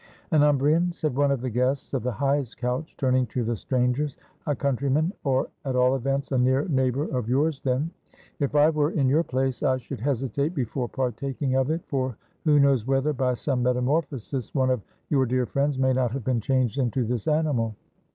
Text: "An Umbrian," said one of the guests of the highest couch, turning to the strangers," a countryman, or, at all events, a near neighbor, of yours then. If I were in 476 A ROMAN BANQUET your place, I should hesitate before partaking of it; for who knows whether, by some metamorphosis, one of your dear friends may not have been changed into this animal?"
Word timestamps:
"An 0.31 0.41
Umbrian," 0.41 0.91
said 0.91 1.15
one 1.15 1.29
of 1.29 1.41
the 1.41 1.49
guests 1.51 1.93
of 1.93 2.01
the 2.01 2.11
highest 2.13 2.57
couch, 2.57 2.95
turning 2.97 3.27
to 3.27 3.43
the 3.43 3.55
strangers," 3.55 4.17
a 4.47 4.55
countryman, 4.55 5.13
or, 5.23 5.49
at 5.63 5.75
all 5.75 5.93
events, 5.95 6.31
a 6.31 6.39
near 6.39 6.67
neighbor, 6.69 7.03
of 7.15 7.29
yours 7.29 7.61
then. 7.61 7.91
If 8.39 8.55
I 8.55 8.71
were 8.71 8.89
in 8.89 9.11
476 9.11 9.11
A 9.11 9.11
ROMAN 9.11 9.11
BANQUET 9.11 9.11
your 9.11 9.23
place, 9.23 9.61
I 9.61 9.77
should 9.77 9.99
hesitate 10.39 10.55
before 10.55 10.89
partaking 10.89 11.53
of 11.55 11.69
it; 11.69 11.81
for 11.85 12.17
who 12.45 12.59
knows 12.59 12.87
whether, 12.87 13.13
by 13.13 13.35
some 13.35 13.61
metamorphosis, 13.61 14.55
one 14.55 14.71
of 14.71 14.81
your 15.11 15.27
dear 15.27 15.45
friends 15.45 15.77
may 15.77 15.93
not 15.93 16.13
have 16.13 16.23
been 16.23 16.41
changed 16.41 16.79
into 16.79 17.05
this 17.05 17.27
animal?" 17.27 17.75